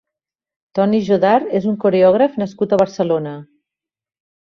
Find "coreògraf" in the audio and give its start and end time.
1.85-2.43